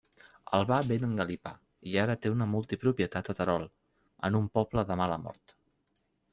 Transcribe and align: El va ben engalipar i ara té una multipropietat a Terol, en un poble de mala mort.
El 0.59 0.63
va 0.69 0.77
ben 0.91 1.03
engalipar 1.07 1.51
i 1.91 1.93
ara 2.05 2.15
té 2.25 2.33
una 2.37 2.49
multipropietat 2.55 3.31
a 3.33 3.37
Terol, 3.43 3.69
en 4.31 4.41
un 4.43 4.51
poble 4.59 4.89
de 4.93 5.01
mala 5.05 5.23
mort. 5.29 5.59